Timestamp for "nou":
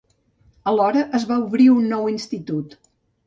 1.91-2.09